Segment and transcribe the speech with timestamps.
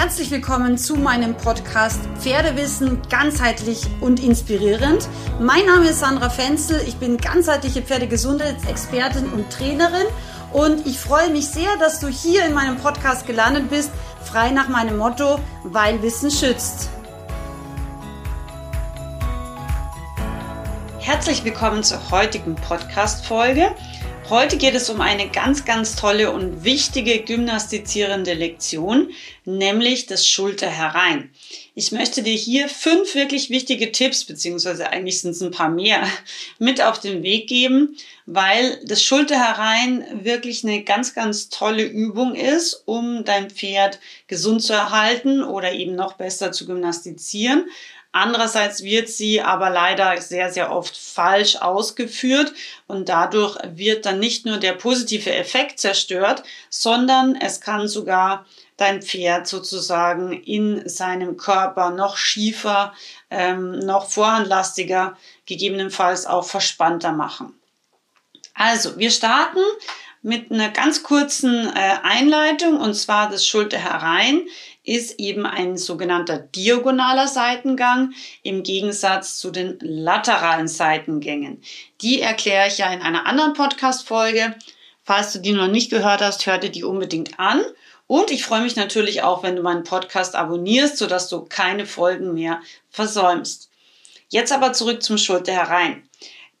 [0.00, 5.08] Herzlich willkommen zu meinem Podcast Pferdewissen ganzheitlich und inspirierend.
[5.40, 10.06] Mein Name ist Sandra Fenzel, ich bin ganzheitliche Pferdegesundheitsexpertin und Trainerin
[10.52, 13.90] und ich freue mich sehr, dass du hier in meinem Podcast gelandet bist,
[14.22, 16.90] frei nach meinem Motto, weil Wissen schützt.
[21.00, 23.74] Herzlich willkommen zur heutigen Podcast-Folge.
[24.30, 29.08] Heute geht es um eine ganz, ganz tolle und wichtige gymnastizierende Lektion,
[29.46, 31.30] nämlich das Schulter herein.
[31.74, 36.06] Ich möchte dir hier fünf wirklich wichtige Tipps, beziehungsweise eigentlich sind es ein paar mehr,
[36.58, 37.96] mit auf den Weg geben,
[38.26, 44.62] weil das Schulter herein wirklich eine ganz, ganz tolle Übung ist, um dein Pferd gesund
[44.62, 47.64] zu erhalten oder eben noch besser zu gymnastizieren.
[48.18, 52.52] Andererseits wird sie aber leider sehr, sehr oft falsch ausgeführt
[52.88, 58.44] und dadurch wird dann nicht nur der positive Effekt zerstört, sondern es kann sogar
[58.76, 62.92] dein Pferd sozusagen in seinem Körper noch schiefer,
[63.30, 65.16] ähm, noch vorhandlastiger,
[65.46, 67.54] gegebenenfalls auch verspannter machen.
[68.52, 69.60] Also, wir starten
[70.22, 74.42] mit einer ganz kurzen äh, Einleitung und zwar das Schulter herein
[74.88, 81.62] ist eben ein sogenannter diagonaler Seitengang im Gegensatz zu den lateralen Seitengängen.
[82.00, 84.54] Die erkläre ich ja in einer anderen Podcast-Folge.
[85.04, 87.62] Falls du die noch nicht gehört hast, hör dir die unbedingt an.
[88.06, 92.32] Und ich freue mich natürlich auch, wenn du meinen Podcast abonnierst, sodass du keine Folgen
[92.32, 93.70] mehr versäumst.
[94.30, 96.08] Jetzt aber zurück zum Schulter herein.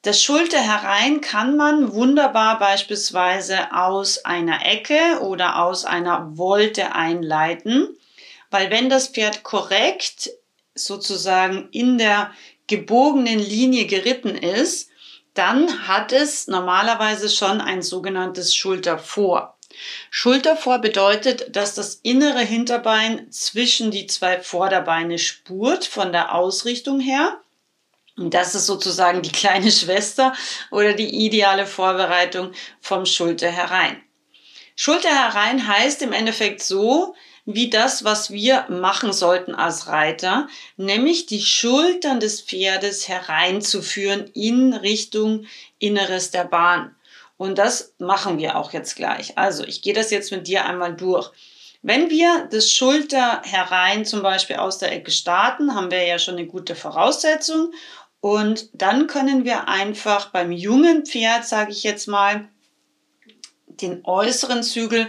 [0.02, 7.97] Das Schulter herein kann man wunderbar beispielsweise aus einer Ecke oder aus einer Wolte einleiten.
[8.50, 10.30] Weil wenn das Pferd korrekt
[10.74, 12.32] sozusagen in der
[12.66, 14.90] gebogenen Linie geritten ist,
[15.34, 19.56] dann hat es normalerweise schon ein sogenanntes Schultervor.
[20.10, 27.40] Schultervor bedeutet, dass das innere Hinterbein zwischen die zwei Vorderbeine spurt von der Ausrichtung her.
[28.16, 30.34] Und das ist sozusagen die kleine Schwester
[30.70, 34.02] oder die ideale Vorbereitung vom Schulter herein.
[34.74, 37.14] Schulter herein heißt im Endeffekt so,
[37.50, 44.74] wie das, was wir machen sollten als Reiter, nämlich die Schultern des Pferdes hereinzuführen in
[44.74, 45.46] Richtung
[45.78, 46.94] Inneres der Bahn.
[47.38, 49.38] Und das machen wir auch jetzt gleich.
[49.38, 51.30] Also ich gehe das jetzt mit dir einmal durch.
[51.80, 56.36] Wenn wir das Schulter herein zum Beispiel aus der Ecke starten, haben wir ja schon
[56.36, 57.72] eine gute Voraussetzung.
[58.20, 62.46] Und dann können wir einfach beim jungen Pferd, sage ich jetzt mal,
[63.68, 65.08] den äußeren Zügel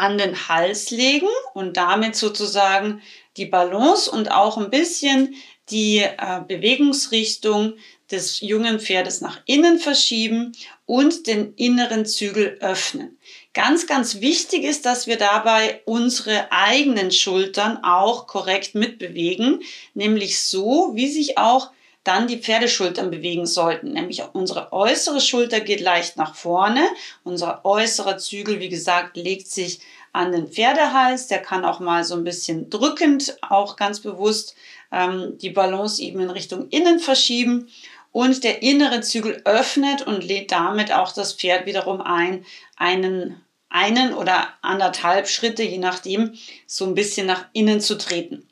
[0.00, 3.02] an den Hals legen und damit sozusagen
[3.36, 5.34] die Balance und auch ein bisschen
[5.68, 7.74] die äh, Bewegungsrichtung
[8.10, 10.52] des jungen Pferdes nach innen verschieben
[10.86, 13.18] und den inneren Zügel öffnen.
[13.52, 19.62] Ganz, ganz wichtig ist, dass wir dabei unsere eigenen Schultern auch korrekt mitbewegen,
[19.94, 21.70] nämlich so, wie sich auch
[22.04, 23.92] dann die Pferdeschultern bewegen sollten.
[23.92, 26.82] Nämlich unsere äußere Schulter geht leicht nach vorne.
[27.24, 29.80] Unser äußerer Zügel, wie gesagt, legt sich
[30.12, 31.26] an den Pferdehals.
[31.26, 34.54] Der kann auch mal so ein bisschen drückend, auch ganz bewusst
[34.90, 37.68] ähm, die Balance eben in Richtung innen verschieben.
[38.12, 42.44] Und der innere Zügel öffnet und lädt damit auch das Pferd wiederum ein,
[42.76, 43.40] einen
[43.70, 46.34] einen oder anderthalb Schritte, je nachdem,
[46.66, 48.48] so ein bisschen nach innen zu treten.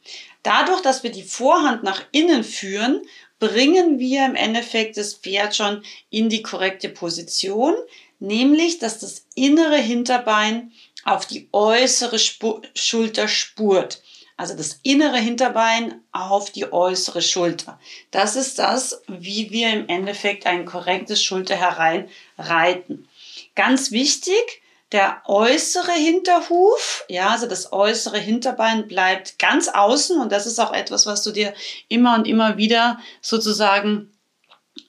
[0.48, 3.02] Dadurch, dass wir die Vorhand nach innen führen,
[3.38, 7.74] bringen wir im Endeffekt das Pferd schon in die korrekte Position,
[8.18, 10.72] nämlich dass das innere Hinterbein
[11.04, 14.02] auf die äußere Sp Schulter spurt.
[14.38, 17.78] Also das innere Hinterbein auf die äußere Schulter.
[18.10, 22.08] Das ist das, wie wir im Endeffekt ein korrektes Schulter herein
[22.38, 23.06] reiten.
[23.54, 24.62] Ganz wichtig,
[24.92, 30.72] der äußere Hinterhuf, ja, also das äußere Hinterbein bleibt ganz außen und das ist auch
[30.72, 31.52] etwas, was du dir
[31.88, 34.10] immer und immer wieder sozusagen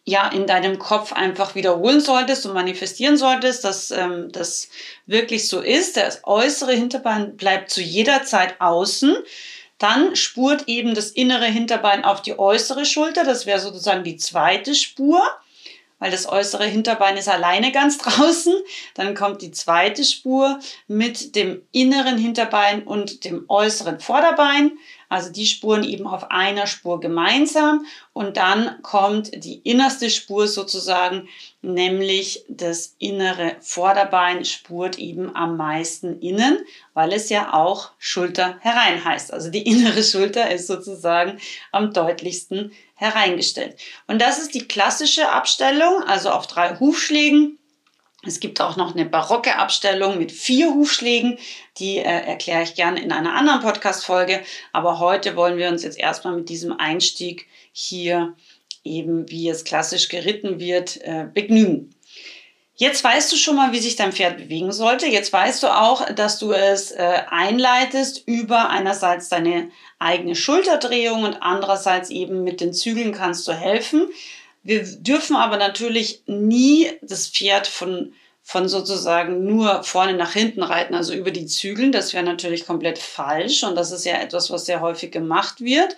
[0.06, 4.70] ja in deinem Kopf einfach wiederholen solltest und manifestieren solltest, dass ähm, das
[5.06, 5.98] wirklich so ist.
[5.98, 9.18] Das äußere Hinterbein bleibt zu jeder Zeit außen.
[9.78, 13.24] Dann spurt eben das innere Hinterbein auf die äußere Schulter.
[13.24, 15.22] Das wäre sozusagen die zweite Spur
[16.00, 18.54] weil das äußere Hinterbein ist alleine ganz draußen.
[18.96, 24.72] Dann kommt die zweite Spur mit dem inneren Hinterbein und dem äußeren Vorderbein.
[25.12, 27.86] Also die Spuren eben auf einer Spur gemeinsam.
[28.14, 31.28] Und dann kommt die innerste Spur sozusagen,
[31.64, 36.60] nämlich das innere Vorderbein spurt eben am meisten innen,
[36.94, 39.34] weil es ja auch Schulter herein heißt.
[39.34, 41.40] Also die innere Schulter ist sozusagen
[41.72, 43.78] am deutlichsten hereingestellt.
[44.08, 47.58] Und das ist die klassische Abstellung, also auf drei Hufschlägen
[48.24, 51.38] Es gibt auch noch eine barocke Abstellung mit vier Hufschlägen.
[51.78, 54.44] Die äh, erkläre ich gerne in einer anderen Podcast-Folge.
[54.74, 58.36] Aber heute wollen wir uns jetzt erstmal mit diesem Einstieg hier
[58.84, 61.96] eben, wie es klassisch geritten wird, äh, begnügen.
[62.80, 65.06] Jetzt weißt du schon mal, wie sich dein Pferd bewegen sollte.
[65.06, 71.44] Jetzt weißt du auch, dass du es äh, einleitest über einerseits deine eigene Schulterdrehung und
[71.44, 74.08] andererseits eben mit den Zügeln kannst du helfen.
[74.64, 80.96] Wir dürfen aber natürlich nie das Pferd von, von sozusagen nur vorne nach hinten reiten,
[80.96, 81.92] also über die Zügeln.
[81.92, 85.98] Das wäre natürlich komplett falsch und das ist ja etwas, was sehr häufig gemacht wird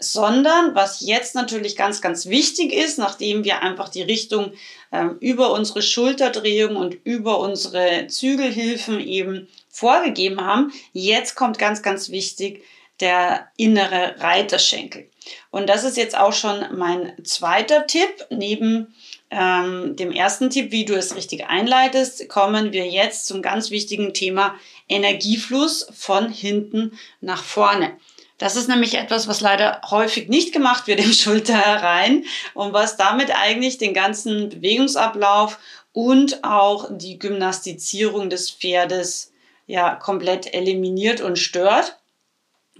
[0.00, 4.52] sondern was jetzt natürlich ganz, ganz wichtig ist, nachdem wir einfach die Richtung
[4.92, 12.10] ähm, über unsere Schulterdrehung und über unsere Zügelhilfen eben vorgegeben haben, jetzt kommt ganz, ganz
[12.10, 12.64] wichtig
[13.00, 15.08] der innere Reiterschenkel.
[15.50, 18.26] Und das ist jetzt auch schon mein zweiter Tipp.
[18.30, 18.94] Neben
[19.30, 24.12] ähm, dem ersten Tipp, wie du es richtig einleitest, kommen wir jetzt zum ganz wichtigen
[24.12, 24.54] Thema
[24.88, 27.96] Energiefluss von hinten nach vorne.
[28.40, 32.96] Das ist nämlich etwas, was leider häufig nicht gemacht wird im Schulter herein und was
[32.96, 35.58] damit eigentlich den ganzen Bewegungsablauf
[35.92, 39.32] und auch die Gymnastizierung des Pferdes
[39.66, 41.98] ja komplett eliminiert und stört.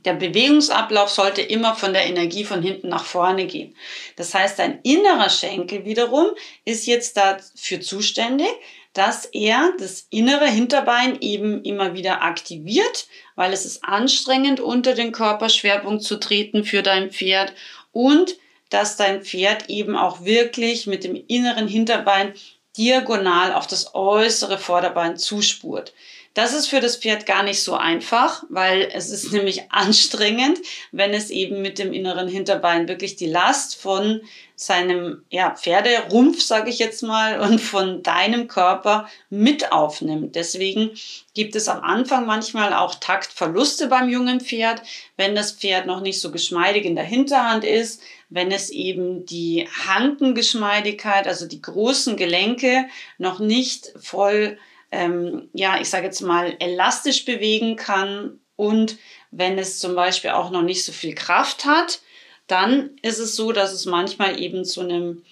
[0.07, 3.77] Der Bewegungsablauf sollte immer von der Energie von hinten nach vorne gehen.
[4.17, 6.29] Das heißt, dein innerer Schenkel wiederum
[6.65, 8.49] ist jetzt dafür zuständig,
[8.93, 13.07] dass er das innere Hinterbein eben immer wieder aktiviert,
[13.37, 17.53] weil es ist anstrengend, unter den Körperschwerpunkt zu treten für dein Pferd
[17.93, 18.37] und
[18.69, 22.35] dass dein Pferd eben auch wirklich mit dem inneren Hinterbein
[22.77, 25.93] diagonal auf das äußere Vorderbein zuspurt.
[26.33, 30.59] Das ist für das Pferd gar nicht so einfach, weil es ist nämlich anstrengend,
[30.93, 34.21] wenn es eben mit dem inneren Hinterbein wirklich die Last von
[34.55, 40.37] seinem ja, Pferderumpf, sage ich jetzt mal, und von deinem Körper mit aufnimmt.
[40.37, 40.91] Deswegen
[41.35, 44.83] gibt es am Anfang manchmal auch Taktverluste beim jungen Pferd,
[45.17, 49.67] wenn das Pferd noch nicht so geschmeidig in der Hinterhand ist, wenn es eben die
[49.87, 52.87] Handengeschmeidigkeit, also die großen Gelenke
[53.17, 54.59] noch nicht voll
[54.93, 58.99] ähm, ja, ich sage jetzt mal, elastisch bewegen kann und
[59.31, 62.01] wenn es zum Beispiel auch noch nicht so viel Kraft hat,
[62.47, 65.23] dann ist es so, dass es manchmal eben zu einem,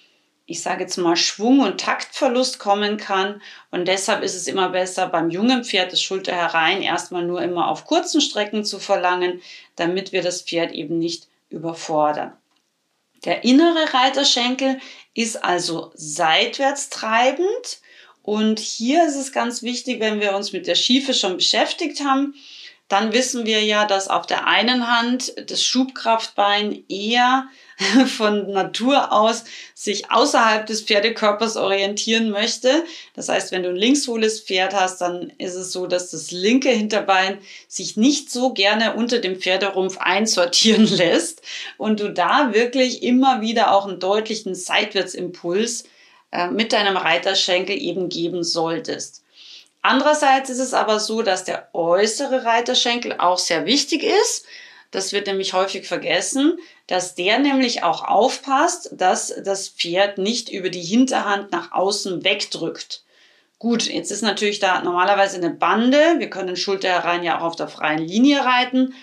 [0.45, 3.41] ich sage jetzt mal, Schwung- und Taktverlust kommen kann.
[3.71, 7.67] Und deshalb ist es immer besser, beim jungen Pferd das Schulter herein erstmal nur immer
[7.67, 9.41] auf kurzen Strecken zu verlangen,
[9.75, 12.33] damit wir das Pferd eben nicht überfordern.
[13.25, 14.79] Der innere Reiterschenkel
[15.13, 17.81] ist also seitwärts treibend
[18.23, 22.35] und hier ist es ganz wichtig, wenn wir uns mit der Schiefe schon beschäftigt haben,
[22.89, 27.47] dann wissen wir ja, dass auf der einen Hand das Schubkraftbein eher
[28.17, 29.43] von Natur aus
[29.75, 32.83] sich außerhalb des Pferdekörpers orientieren möchte.
[33.13, 36.69] Das heißt, wenn du ein linkshohles Pferd hast, dann ist es so, dass das linke
[36.69, 37.37] Hinterbein
[37.67, 41.43] sich nicht so gerne unter dem Pferderumpf einsortieren lässt
[41.77, 45.83] und du da wirklich immer wieder auch einen deutlichen Seitwärtsimpuls
[46.31, 49.23] äh, mit deinem Reiterschenkel eben geben solltest.
[49.81, 54.45] Andererseits ist es aber so, dass der äußere Reiterschenkel auch sehr wichtig ist.
[54.91, 60.69] Das wird nämlich häufig vergessen, dass der nämlich auch aufpasst, dass das Pferd nicht über
[60.69, 63.03] die Hinterhand nach außen wegdrückt.
[63.59, 66.15] Gut, jetzt ist natürlich da normalerweise eine Bande.
[66.17, 68.93] Wir können Schulter herein ja auch auf der freien Linie reiten.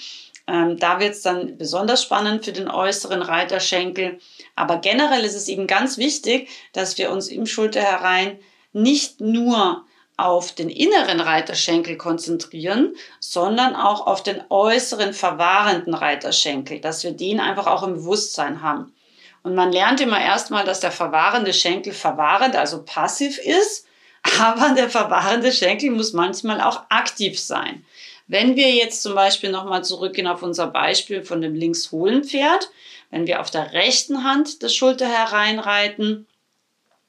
[0.49, 4.19] Ähm, da wird es dann besonders spannend für den äußeren Reiterschenkel.
[4.55, 8.39] Aber generell ist es eben ganz wichtig, dass wir uns im Schulter herein
[8.73, 9.85] nicht nur
[10.17, 17.39] auf den inneren Reiterschenkel konzentrieren, sondern auch auf den äußeren verwahrenden Reiterschenkel, dass wir den
[17.39, 18.95] einfach auch im Bewusstsein haben.
[19.43, 23.87] Und man lernt immer erstmal, dass der verwahrende Schenkel verwahrend, also passiv ist,
[24.41, 27.85] aber der verwahrende Schenkel muss manchmal auch aktiv sein.
[28.29, 32.71] Wenn wir jetzt zum Beispiel nochmal zurückgehen auf unser Beispiel von dem linkshohlen Pferd,
[33.11, 36.27] wenn wir auf der rechten Hand das Schulter hereinreiten,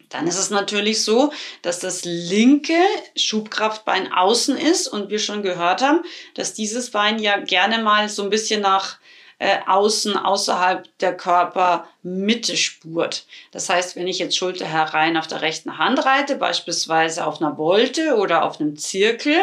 [0.09, 1.33] dann ist es natürlich so,
[1.63, 2.79] dass das linke
[3.15, 6.03] Schubkraftbein außen ist und wir schon gehört haben,
[6.35, 8.99] dass dieses Bein ja gerne mal so ein bisschen nach
[9.39, 13.25] äh, außen, außerhalb der Körpermitte spurt.
[13.51, 17.57] Das heißt, wenn ich jetzt Schulter herein auf der rechten Hand reite, beispielsweise auf einer
[17.57, 19.37] Wolte oder auf einem Zirkel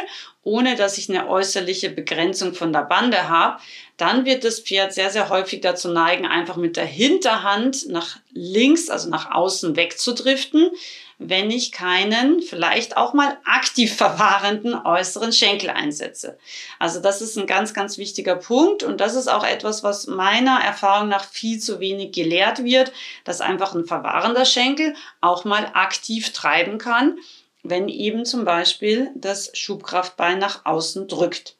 [0.44, 3.60] ohne dass ich eine äußerliche Begrenzung von der Bande habe,
[3.96, 8.90] dann wird das Pferd sehr, sehr häufig dazu neigen, einfach mit der Hinterhand nach links,
[8.90, 10.70] also nach außen wegzudriften,
[11.18, 16.38] wenn ich keinen, vielleicht auch mal aktiv verwahrenden äußeren Schenkel einsetze.
[16.78, 20.61] Also das ist ein ganz, ganz wichtiger Punkt und das ist auch etwas, was meiner
[20.61, 22.92] Erfahrung nach viel zu wenig gelehrt wird,
[23.25, 27.18] dass einfach ein verwahrender Schenkel auch mal aktiv treiben kann
[27.64, 31.56] wenn eben zum Beispiel das Schubkraftbein nach außen drückt.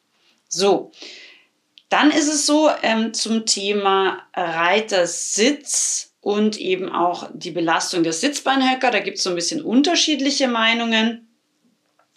[0.47, 0.91] So,
[1.89, 8.89] dann ist es so ähm, zum Thema Reitersitz und eben auch die Belastung der Sitzbeinhöcker.
[8.89, 11.27] Da gibt es so ein bisschen unterschiedliche Meinungen.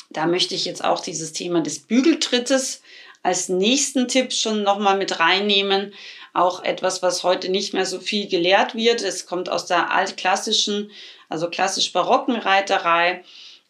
[0.08, 2.80] Da möchte ich jetzt auch dieses Thema des Bügeltrittes
[3.22, 5.92] als nächsten Tipp schon nochmal mit reinnehmen.
[6.32, 9.02] Auch etwas, was heute nicht mehr so viel gelehrt wird.
[9.02, 10.90] Es kommt aus der altklassischen,
[11.28, 13.22] also klassisch-barocken Reiterei.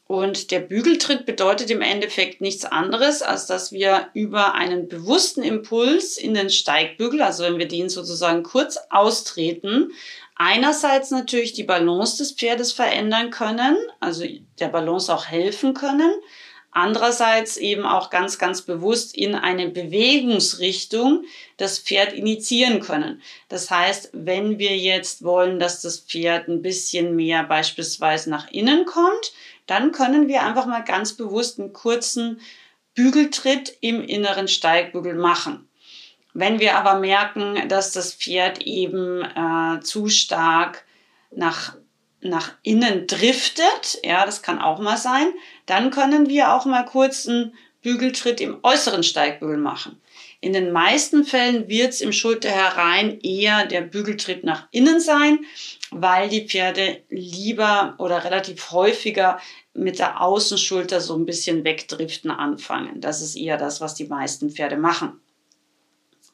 [0.08, 6.16] Und der Bügeltritt bedeutet im Endeffekt nichts anderes, als dass wir über einen bewussten Impuls
[6.16, 9.90] in den Steigbügel, also wenn wir den sozusagen kurz austreten,
[10.38, 14.24] einerseits natürlich die Balance des Pferdes verändern können, also
[14.58, 16.12] der Balance auch helfen können,
[16.70, 21.24] andererseits eben auch ganz, ganz bewusst in eine Bewegungsrichtung
[21.56, 23.20] das Pferd initiieren können.
[23.48, 28.86] Das heißt, wenn wir jetzt wollen, dass das Pferd ein bisschen mehr beispielsweise nach innen
[28.86, 29.32] kommt,
[29.66, 32.40] dann können wir einfach mal ganz bewusst einen kurzen
[32.94, 35.67] Bügeltritt im inneren Steigbügel machen.
[36.38, 40.84] Wenn wir aber merken, dass das Pferd eben äh, zu stark
[41.32, 41.74] nach,
[42.20, 45.32] nach innen driftet, ja, das kann auch mal sein,
[45.66, 50.00] dann können wir auch mal kurz einen Bügeltritt im äußeren Steigbügel machen.
[50.40, 55.40] In den meisten Fällen wird es im Schulter herein eher der Bügeltritt nach innen sein,
[55.90, 59.40] weil die Pferde lieber oder relativ häufiger
[59.74, 63.00] mit der Außenschulter so ein bisschen wegdriften anfangen.
[63.00, 65.20] Das ist eher das, was die meisten Pferde machen.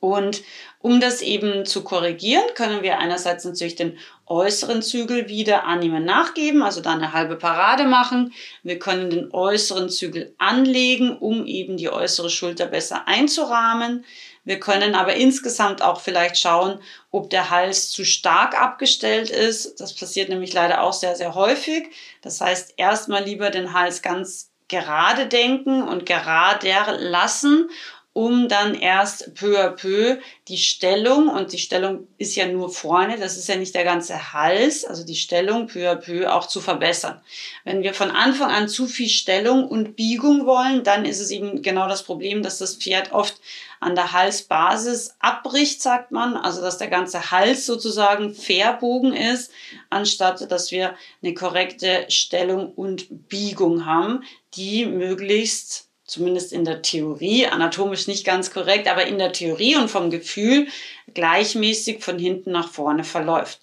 [0.05, 0.43] Und
[0.81, 3.97] um das eben zu korrigieren, können wir einerseits natürlich den
[4.27, 8.35] äußeren Zügel wieder annehmen, nachgeben, also da eine halbe Parade machen.
[8.63, 14.05] Wir können den äußeren Zügel anlegen, um eben die äußere Schulter besser einzurahmen.
[14.45, 16.81] Wir können aber insgesamt auch vielleicht schauen,
[17.11, 19.81] ob der Hals zu stark abgestellt ist.
[19.81, 21.87] Das passiert nämlich leider auch sehr, sehr häufig.
[22.21, 27.71] Das heißt, erstmal lieber den Hals ganz gerade denken und gerader lassen
[28.15, 30.19] um dann erst peu à peu
[30.49, 34.33] die Stellung, und die Stellung ist ja nur vorne, das ist ja nicht der ganze
[34.33, 37.21] Hals, also die Stellung peu à peu auch zu verbessern.
[37.65, 41.61] Wenn wir von Anfang an zu viel Stellung und Biegung wollen, dann ist es eben
[41.61, 43.35] genau das Problem, dass das Pferd oft
[43.81, 49.51] an der Halsbasis abbricht, sagt man, also dass der ganze Hals sozusagen verbogen ist,
[49.91, 54.23] anstatt dass wir eine korrekte Stellung und Biegung haben,
[54.55, 59.91] die möglichst zumindest in der Theorie, anatomisch nicht ganz korrekt, aber in der Theorie und
[59.91, 60.69] vom Gefühl
[61.13, 63.61] gleichmäßig von hinten nach vorne verläuft.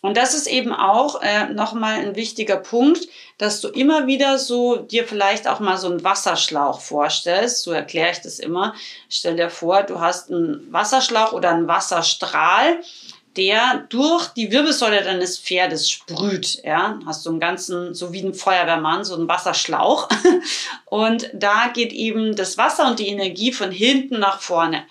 [0.00, 4.76] Und das ist eben auch äh, nochmal ein wichtiger Punkt, dass du immer wieder so
[4.76, 7.62] dir vielleicht auch mal so einen Wasserschlauch vorstellst.
[7.62, 8.74] So erkläre ich das immer.
[9.08, 12.80] Stell dir vor, du hast einen Wasserschlauch oder einen Wasserstrahl
[13.38, 16.60] der durch die Wirbelsäule deines Pferdes sprüht.
[16.64, 20.08] Ja, hast du einen ganzen, so wie ein Feuerwehrmann, so einen Wasserschlauch.
[20.86, 24.84] Und da geht eben das Wasser und die Energie von hinten nach vorne.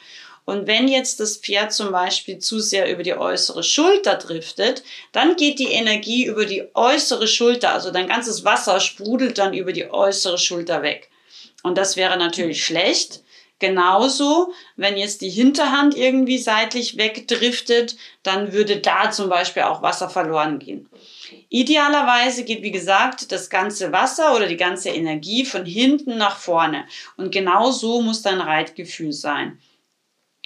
[0.45, 5.35] Und wenn jetzt das Pferd zum Beispiel zu sehr über die äußere Schulter driftet, dann
[5.35, 9.89] geht die Energie über die äußere Schulter, also dein ganzes Wasser sprudelt dann über die
[9.89, 11.09] äußere Schulter weg.
[11.63, 13.23] Und das wäre natürlich schlecht,
[13.59, 20.09] Genauso, wenn jetzt die Hinterhand irgendwie seitlich wegdriftet, dann würde da zum Beispiel auch Wasser
[20.09, 20.87] verloren gehen.
[21.49, 26.85] Idealerweise geht, wie gesagt, das ganze Wasser oder die ganze Energie von hinten nach vorne.
[27.15, 29.59] Und genau so muss dein Reitgefühl sein.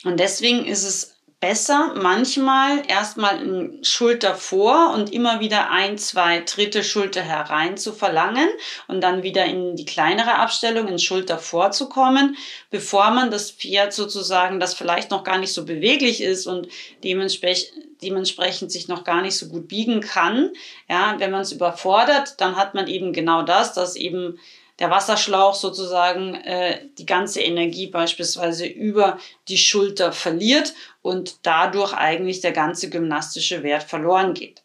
[0.04, 6.40] Und deswegen ist es besser, manchmal erstmal eine Schulter vor und immer wieder ein, zwei
[6.42, 8.48] dritte Schulter herein zu verlangen
[8.88, 12.38] und dann wieder in die kleinere Abstellung in Schulter vorzukommen,
[12.70, 16.70] bevor man das Pferd sozusagen, das vielleicht noch gar nicht so beweglich ist und
[17.04, 20.50] dementsprechend dementsprechend sich noch gar nicht so gut biegen kann.
[20.90, 24.40] Ja, wenn man es überfordert, dann hat man eben genau das, dass eben
[24.82, 30.74] der Wasserschlauch sozusagen äh, die ganze Energie beispielsweise über die Schulter verliert
[31.04, 34.64] und dadurch eigentlich der ganze gymnastische Wert verloren geht.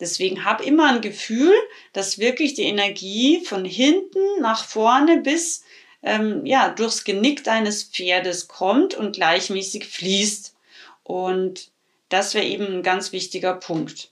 [0.00, 1.54] Deswegen hab immer ein Gefühl,
[1.92, 5.62] dass wirklich die Energie von hinten nach vorne bis
[6.02, 10.56] ähm, ja, durchs Genick deines Pferdes kommt und gleichmäßig fließt.
[11.04, 11.70] Und
[12.08, 14.11] das wäre eben ein ganz wichtiger Punkt.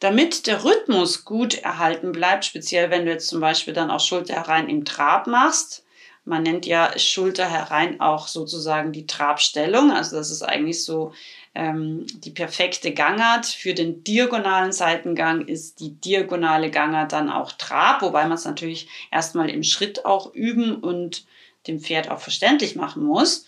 [0.00, 4.34] Damit der Rhythmus gut erhalten bleibt, speziell wenn du jetzt zum Beispiel dann auch Schulter
[4.34, 5.84] herein im Trab machst,
[6.24, 11.12] man nennt ja Schulter herein auch sozusagen die Trabstellung, also das ist eigentlich so
[11.54, 13.46] ähm, die perfekte Gangart.
[13.46, 18.88] Für den diagonalen Seitengang ist die diagonale Gangart dann auch Trab, wobei man es natürlich
[19.10, 21.24] erstmal im Schritt auch üben und
[21.66, 23.46] dem Pferd auch verständlich machen muss.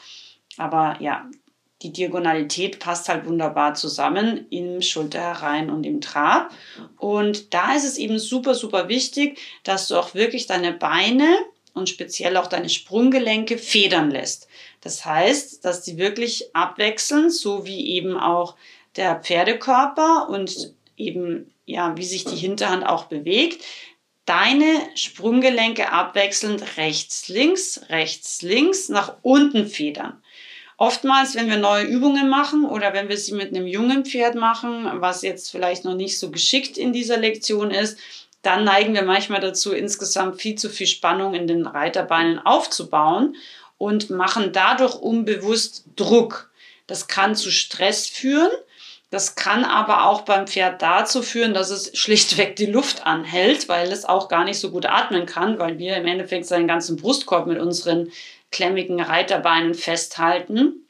[0.56, 1.30] Aber ja,
[1.83, 6.53] die Diagonalität passt halt wunderbar zusammen im Schulter herein und im Trab.
[6.99, 11.29] Und da ist es eben super, super wichtig, dass du auch wirklich deine Beine
[11.75, 14.49] und speziell auch deine Sprunggelenke federn lässt.
[14.81, 18.57] Das heißt, dass die wirklich abwechseln, so wie eben auch
[18.97, 23.65] der Pferdekörper und eben, ja, wie sich die Hinterhand auch bewegt.
[24.25, 30.22] Deine Sprunggelenke abwechselnd rechts, links, rechts, links nach unten federn.
[30.83, 34.91] Oftmals, wenn wir neue Übungen machen oder wenn wir sie mit einem jungen Pferd machen,
[34.95, 38.01] was jetzt vielleicht noch nicht so geschickt in dieser Lektion ist,
[38.43, 43.37] dann neigen wir manchmal dazu, insgesamt viel zu viel Spannung in den Reiterbeinen aufzubauen
[43.79, 46.51] und machen dadurch unbewusst Druck.
[46.89, 48.51] Das kann zu Stress führen.
[49.11, 53.93] Das kann aber auch beim Pferd dazu führen, dass es schlichtweg die Luft anhält, weil
[53.93, 57.47] es auch gar nicht so gut atmen kann, weil wir im Endeffekt seinen ganzen Brustkorb
[57.47, 58.11] mit unseren
[58.52, 60.87] klemmigen Reiterbeinen festhalten.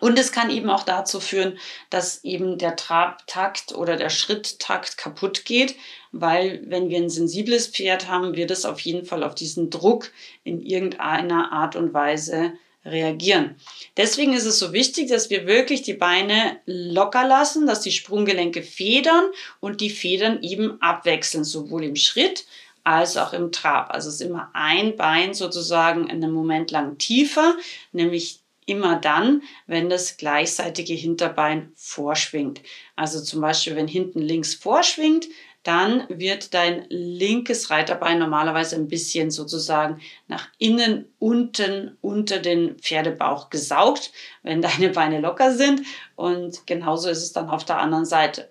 [0.00, 5.44] Und es kann eben auch dazu führen, dass eben der Trabtakt oder der Schritttakt kaputt
[5.44, 5.76] geht,
[6.12, 10.12] weil wenn wir ein sensibles Pferd haben, wird es auf jeden Fall auf diesen Druck
[10.44, 12.52] in irgendeiner Art und Weise
[12.86, 13.56] reagieren.
[13.96, 18.62] Deswegen ist es so wichtig, dass wir wirklich die Beine locker lassen, dass die Sprunggelenke
[18.62, 19.24] federn
[19.60, 22.46] und die Federn eben abwechseln, sowohl im Schritt
[22.86, 23.90] als auch im Trab.
[23.92, 27.56] Also es ist immer ein Bein sozusagen in einem Moment lang tiefer,
[27.90, 32.60] nämlich immer dann, wenn das gleichseitige Hinterbein vorschwingt.
[32.94, 35.26] Also zum Beispiel, wenn hinten links vorschwingt,
[35.64, 43.50] dann wird dein linkes Reiterbein normalerweise ein bisschen sozusagen nach innen unten unter den Pferdebauch
[43.50, 44.12] gesaugt,
[44.44, 45.82] wenn deine Beine locker sind.
[46.14, 48.48] Und genauso ist es dann auf der anderen Seite.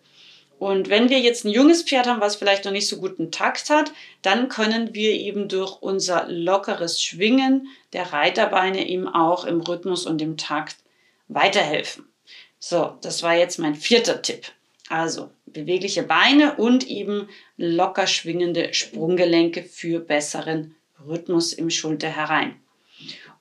[0.57, 3.69] Und wenn wir jetzt ein junges Pferd haben, was vielleicht noch nicht so guten Takt
[3.69, 10.05] hat, dann können wir eben durch unser lockeres Schwingen der Reiterbeine ihm auch im Rhythmus
[10.05, 10.77] und im Takt
[11.27, 12.07] weiterhelfen.
[12.59, 14.51] So, das war jetzt mein vierter Tipp.
[14.89, 22.55] Also bewegliche Beine und eben locker schwingende Sprunggelenke für besseren Rhythmus im Schulter herein.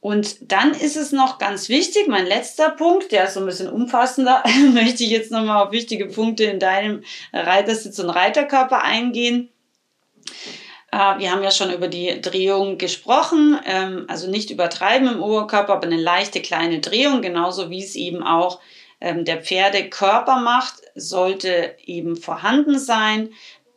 [0.05, 3.71] Und dann ist es noch ganz wichtig, mein letzter Punkt, der ist so ein bisschen
[3.71, 4.43] umfassender,
[4.75, 7.03] möchte ich jetzt nochmal auf wichtige Punkte in deinem
[7.33, 9.49] Reitersitz und Reiterkörper eingehen.
[10.93, 15.73] Äh, wir haben ja schon über die Drehung gesprochen, ähm, also nicht übertreiben im Oberkörper,
[15.73, 18.61] aber eine leichte kleine Drehung, genauso wie es eben auch
[19.01, 23.31] ähm, der Pferdekörper macht, sollte eben vorhanden sein.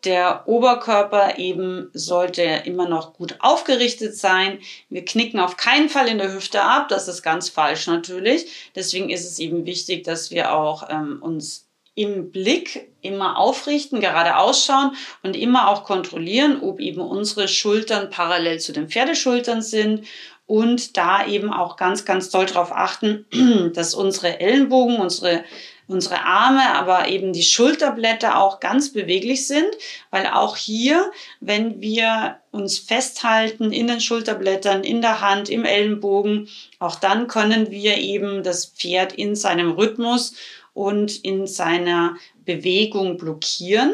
[0.07, 4.59] Der Oberkörper eben sollte immer noch gut aufgerichtet sein.
[4.87, 6.87] Wir knicken auf keinen Fall in der Hüfte ab.
[6.87, 8.71] Das ist ganz falsch natürlich.
[8.73, 14.37] Deswegen ist es eben wichtig, dass wir auch ähm, uns im Blick immer aufrichten, gerade
[14.37, 20.07] ausschauen und immer auch kontrollieren, ob eben unsere Schultern parallel zu den Pferdeschultern sind
[20.45, 23.25] und da eben auch ganz, ganz toll darauf achten,
[23.73, 25.43] dass unsere Ellenbogen, unsere
[25.87, 29.67] unsere Arme, aber eben die Schulterblätter auch ganz beweglich sind,
[30.11, 36.49] weil auch hier, wenn wir uns festhalten in den Schulterblättern, in der Hand, im Ellenbogen,
[36.79, 40.35] auch dann können wir eben das Pferd in seinem Rhythmus
[40.73, 43.93] und in seiner Bewegung blockieren.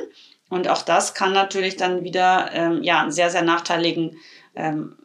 [0.50, 4.18] Und auch das kann natürlich dann wieder ähm, ja, einen sehr, sehr nachteiligen
[4.56, 4.96] ähm,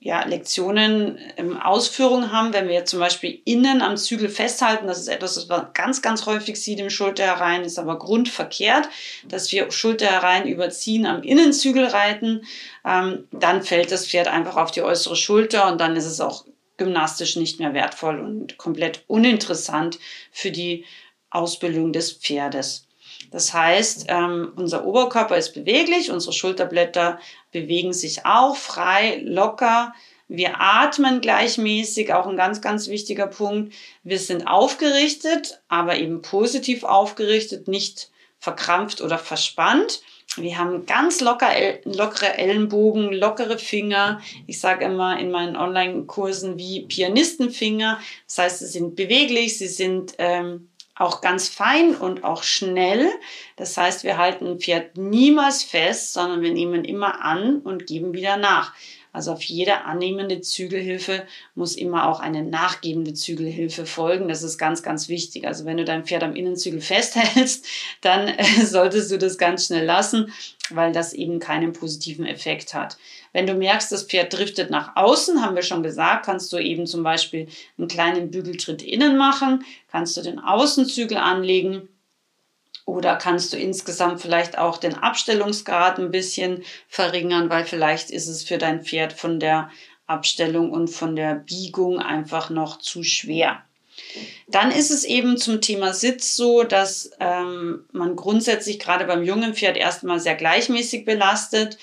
[0.00, 5.08] ja, Lektionen ähm, Ausführung haben, wenn wir zum Beispiel innen am Zügel festhalten, das ist
[5.08, 8.88] etwas, was man ganz, ganz häufig sieht im Schulter herein, ist aber grundverkehrt,
[9.26, 12.42] dass wir Schulter herein überziehen, am Innenzügel reiten,
[12.84, 16.44] ähm, dann fällt das Pferd einfach auf die äußere Schulter und dann ist es auch
[16.76, 19.98] gymnastisch nicht mehr wertvoll und komplett uninteressant
[20.30, 20.84] für die
[21.30, 22.87] Ausbildung des Pferdes.
[23.30, 27.18] Das heißt, ähm, unser Oberkörper ist beweglich, unsere Schulterblätter
[27.52, 29.92] bewegen sich auch frei, locker.
[30.28, 33.74] Wir atmen gleichmäßig, auch ein ganz, ganz wichtiger Punkt.
[34.02, 40.02] Wir sind aufgerichtet, aber eben positiv aufgerichtet, nicht verkrampft oder verspannt.
[40.36, 41.48] Wir haben ganz locker,
[41.84, 44.20] lockere Ellenbogen, lockere Finger.
[44.46, 47.98] Ich sage immer in meinen Online-Kursen wie Pianistenfinger.
[48.26, 53.08] Das heißt, sie sind beweglich, sie sind ähm, auch ganz fein und auch schnell.
[53.56, 58.12] Das heißt, wir halten ein Pferd niemals fest, sondern wir nehmen immer an und geben
[58.12, 58.72] wieder nach.
[59.12, 64.28] Also auf jede annehmende Zügelhilfe muss immer auch eine nachgebende Zügelhilfe folgen.
[64.28, 65.46] Das ist ganz, ganz wichtig.
[65.46, 67.66] Also wenn du dein Pferd am Innenzügel festhältst,
[68.00, 70.32] dann äh, solltest du das ganz schnell lassen,
[70.70, 72.98] weil das eben keinen positiven Effekt hat.
[73.32, 76.86] Wenn du merkst, das Pferd driftet nach außen, haben wir schon gesagt, kannst du eben
[76.86, 81.88] zum Beispiel einen kleinen Bügeltritt innen machen, kannst du den Außenzügel anlegen
[82.84, 88.44] oder kannst du insgesamt vielleicht auch den Abstellungsgrad ein bisschen verringern, weil vielleicht ist es
[88.44, 89.70] für dein Pferd von der
[90.06, 93.62] Abstellung und von der Biegung einfach noch zu schwer.
[94.46, 99.54] Dann ist es eben zum Thema Sitz so, dass ähm, man grundsätzlich gerade beim jungen
[99.54, 101.76] Pferd erstmal sehr gleichmäßig belastet.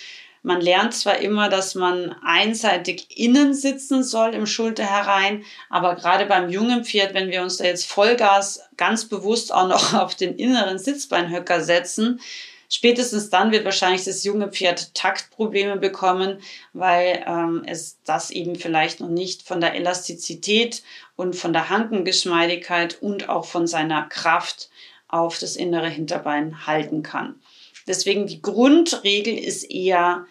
[0.46, 6.28] Man lernt zwar immer, dass man einseitig innen sitzen soll im Schulter herein, aber gerade
[6.28, 10.36] beim jungen Pferd, wenn wir uns da jetzt Vollgas ganz bewusst auch noch auf den
[10.36, 12.22] inneren Sitzbeinhöcker setzen,
[12.70, 16.38] spätestens dann wird wahrscheinlich das junge Pferd Taktprobleme bekommen,
[16.74, 20.84] weil ähm, es das eben vielleicht noch nicht von der Elastizität
[21.16, 24.70] und von der Hankengeschmeidigkeit und auch von seiner Kraft
[25.08, 27.40] auf das innere Hinterbein halten kann.
[27.88, 30.26] Deswegen die Grundregel ist eher,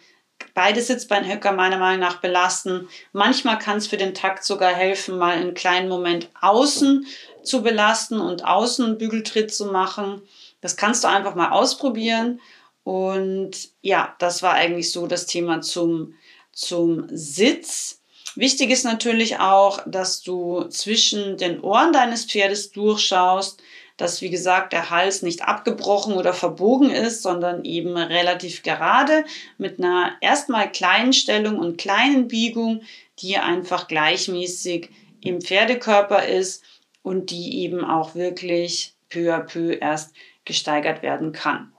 [0.54, 2.88] beide Sitzbeinhöcker meiner Meinung nach belasten.
[3.12, 7.06] Manchmal kann es für den Takt sogar helfen, mal einen kleinen Moment außen
[7.42, 10.22] zu belasten und außen einen Bügeltritt zu machen.
[10.60, 12.40] Das kannst du einfach mal ausprobieren.
[12.84, 16.14] Und ja, das war eigentlich so das Thema zum,
[16.52, 18.00] zum Sitz.
[18.36, 23.62] Wichtig ist natürlich auch, dass du zwischen den Ohren deines Pferdes durchschaust,
[23.96, 29.24] dass, wie gesagt, der Hals nicht abgebrochen oder verbogen ist, sondern eben relativ gerade
[29.56, 32.82] mit einer erstmal kleinen Stellung und kleinen Biegung,
[33.20, 36.64] die einfach gleichmäßig im Pferdekörper ist
[37.02, 41.72] und die eben auch wirklich peu à peu erst gesteigert werden kann.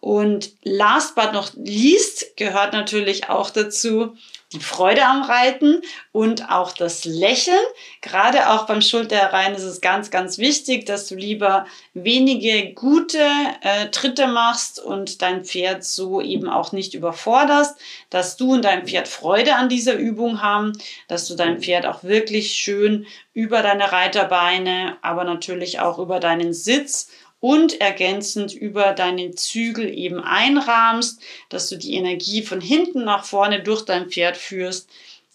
[0.00, 4.16] Und last but not least gehört natürlich auch dazu,
[4.52, 7.60] die Freude am Reiten und auch das Lächeln.
[8.00, 13.24] Gerade auch beim Schulterherein ist es ganz, ganz wichtig, dass du lieber wenige gute
[13.60, 18.88] äh, Tritte machst und dein Pferd so eben auch nicht überforderst, dass du und dein
[18.88, 20.72] Pferd Freude an dieser Übung haben,
[21.06, 26.54] dass du dein Pferd auch wirklich schön über deine Reiterbeine, aber natürlich auch über deinen
[26.54, 27.10] Sitz
[27.40, 33.62] und ergänzend über deinen Zügel eben einrahmst, dass du die Energie von hinten nach vorne
[33.62, 34.88] durch dein Pferd führst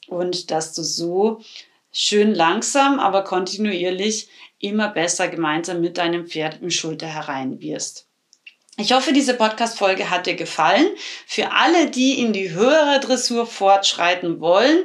[0.08, 1.42] und dass du so
[1.92, 8.08] schön langsam, aber kontinuierlich immer besser gemeinsam mit deinem Pferd im Schulter herein wirst.
[8.78, 10.86] Ich hoffe, diese Podcast-Folge hat dir gefallen.
[11.26, 14.84] Für alle, die in die höhere Dressur fortschreiten wollen,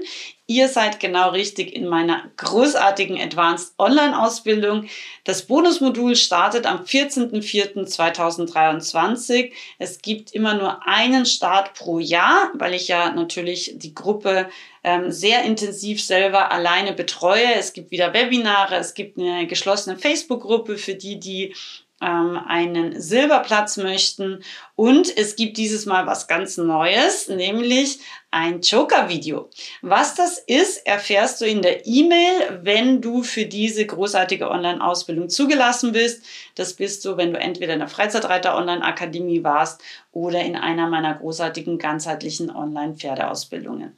[0.51, 4.87] Ihr seid genau richtig in meiner großartigen Advanced Online-Ausbildung.
[5.23, 9.53] Das Bonusmodul startet am 14.04.2023.
[9.79, 14.49] Es gibt immer nur einen Start pro Jahr, weil ich ja natürlich die Gruppe
[14.83, 17.55] ähm, sehr intensiv selber alleine betreue.
[17.55, 21.55] Es gibt wieder Webinare, es gibt eine geschlossene Facebook-Gruppe für die, die
[22.01, 24.43] ähm, einen Silberplatz möchten.
[24.75, 28.01] Und es gibt dieses Mal was ganz Neues, nämlich
[28.33, 29.51] ein Joker-Video.
[29.83, 35.93] Was das ist, erfährst du in der E-Mail, wenn du für diese großartige Online-Ausbildung zugelassen
[35.93, 36.25] bist.
[36.55, 39.81] Das bist du, wenn du entweder in der Freizeitreiter Online-Akademie warst
[40.13, 43.97] oder in einer meiner großartigen ganzheitlichen Online-Pferdeausbildungen.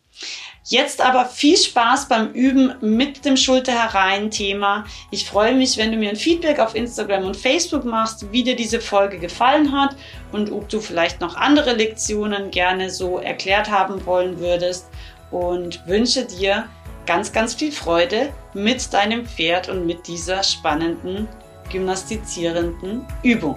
[0.64, 4.84] Jetzt aber viel Spaß beim Üben mit dem Schulter herein Thema.
[5.10, 8.54] Ich freue mich, wenn du mir ein Feedback auf Instagram und Facebook machst, wie dir
[8.54, 9.96] diese Folge gefallen hat
[10.30, 14.86] und ob du vielleicht noch andere Lektionen gerne so erklärt haben wollen würdest
[15.30, 16.68] und wünsche dir
[17.06, 21.28] ganz, ganz viel Freude mit deinem Pferd und mit dieser spannenden,
[21.70, 23.56] gymnastizierenden Übung.